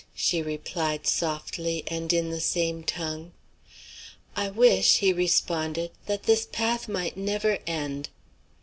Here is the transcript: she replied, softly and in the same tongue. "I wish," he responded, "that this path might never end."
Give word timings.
she 0.15 0.41
replied, 0.41 1.05
softly 1.05 1.83
and 1.85 2.11
in 2.11 2.31
the 2.31 2.41
same 2.41 2.81
tongue. 2.83 3.33
"I 4.35 4.49
wish," 4.49 4.95
he 4.97 5.13
responded, 5.13 5.91
"that 6.07 6.23
this 6.23 6.47
path 6.51 6.87
might 6.89 7.17
never 7.17 7.59
end." 7.67 8.09